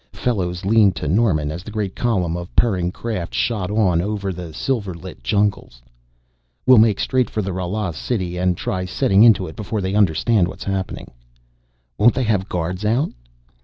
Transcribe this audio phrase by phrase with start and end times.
[0.13, 4.51] Fellows leaned to Norman as the great column of purring craft shot on over the
[4.51, 5.79] silver lit jungles.
[6.65, 10.47] "We'll make straight for the Rala city and try setting into it before they understand
[10.47, 11.11] what's happening."
[11.99, 13.11] "Won't they have guards out?"